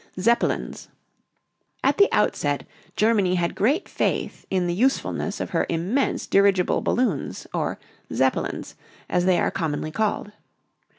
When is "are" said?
9.39-9.51